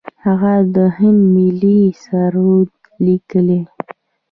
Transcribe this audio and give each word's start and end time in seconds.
هغه 0.25 0.53
د 0.75 0.77
هند 0.97 1.21
ملي 1.35 1.81
سرود 2.03 2.69
لیکلی. 3.05 3.61